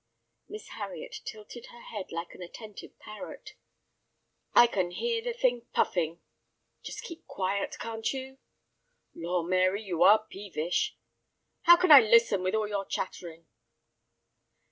Miss 0.49 0.69
Harriet 0.69 1.15
tilted 1.25 1.67
her 1.67 1.81
head 1.81 2.07
like 2.11 2.33
an 2.33 2.41
attentive 2.41 2.97
parrot. 2.97 3.51
"I 4.55 4.65
can 4.65 4.89
hear 4.89 5.21
the 5.23 5.31
thing 5.31 5.67
puffing." 5.73 6.21
"Just 6.81 7.03
keep 7.03 7.27
quiet—can't 7.27 8.11
you?" 8.11 8.39
"Lor, 9.13 9.43
Mary, 9.43 9.83
you 9.83 10.01
are 10.01 10.25
peevish!" 10.27 10.97
"How 11.65 11.77
can 11.77 11.91
I 11.91 11.99
listen 11.99 12.41
with 12.41 12.55
all 12.55 12.67
your 12.67 12.85
chattering?" 12.85 13.45